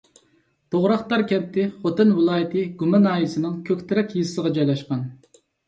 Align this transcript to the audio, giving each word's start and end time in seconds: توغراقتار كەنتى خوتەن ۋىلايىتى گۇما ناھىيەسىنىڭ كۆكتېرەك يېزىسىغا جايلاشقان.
توغراقتار 0.75 1.23
كەنتى 1.31 1.65
خوتەن 1.83 2.15
ۋىلايىتى 2.21 2.65
گۇما 2.81 3.03
ناھىيەسىنىڭ 3.05 3.63
كۆكتېرەك 3.71 4.19
يېزىسىغا 4.19 4.57
جايلاشقان. 4.59 5.09